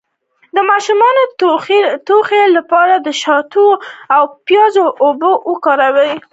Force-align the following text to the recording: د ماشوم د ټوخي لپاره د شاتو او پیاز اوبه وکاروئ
د 0.55 0.57
ماشوم 0.69 1.01
د 1.15 1.19
ټوخي 2.07 2.41
لپاره 2.57 2.93
د 2.97 3.07
شاتو 3.21 3.67
او 4.15 4.23
پیاز 4.47 4.75
اوبه 5.05 5.31
وکاروئ 5.51 6.13